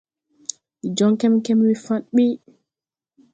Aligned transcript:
Ndi 0.83 0.87
jɔŋ 0.97 1.11
kɛmkɛm 1.19 1.59
we 1.67 1.73
fa̧ɗ 1.85 2.03
ɓuy. 2.15 2.31